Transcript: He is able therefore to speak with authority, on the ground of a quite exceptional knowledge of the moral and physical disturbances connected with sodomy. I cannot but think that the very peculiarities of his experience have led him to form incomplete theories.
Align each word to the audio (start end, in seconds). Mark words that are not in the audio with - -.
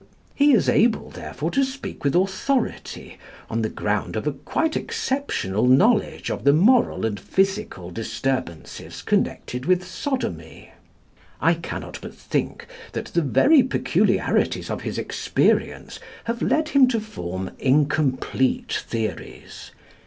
He 0.33 0.53
is 0.53 0.67
able 0.67 1.11
therefore 1.11 1.51
to 1.51 1.63
speak 1.63 2.03
with 2.03 2.15
authority, 2.15 3.19
on 3.51 3.61
the 3.61 3.69
ground 3.69 4.15
of 4.15 4.25
a 4.25 4.31
quite 4.31 4.75
exceptional 4.75 5.67
knowledge 5.67 6.31
of 6.31 6.43
the 6.43 6.53
moral 6.53 7.05
and 7.05 7.19
physical 7.19 7.91
disturbances 7.91 9.03
connected 9.03 9.67
with 9.67 9.85
sodomy. 9.87 10.71
I 11.39 11.53
cannot 11.53 11.99
but 12.01 12.15
think 12.15 12.65
that 12.93 13.09
the 13.13 13.21
very 13.21 13.61
peculiarities 13.61 14.71
of 14.71 14.81
his 14.81 14.97
experience 14.97 15.99
have 16.23 16.41
led 16.41 16.69
him 16.69 16.87
to 16.87 16.99
form 16.99 17.51
incomplete 17.59 18.81
theories. 18.87 19.69